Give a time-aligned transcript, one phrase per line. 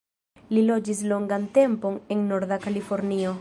[0.57, 3.29] Li loĝis longan tempon en norda Kalifornio.